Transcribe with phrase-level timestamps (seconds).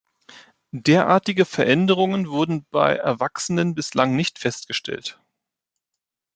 [0.73, 5.21] Derartige Veränderungen wurden bei Erwachsenen bislang nicht festgestellt.